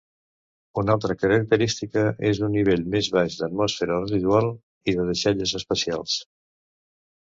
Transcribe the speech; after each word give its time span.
Una 0.81 0.95
altra 0.97 1.15
característica 1.23 2.07
és 2.31 2.41
un 2.49 2.53
nivell 2.57 2.87
més 2.97 3.11
baix 3.19 3.39
d'atmosfera 3.45 4.01
residual 4.03 4.53
i 4.95 5.01
de 5.01 5.09
deixalles 5.15 5.59
espacials. 5.65 6.23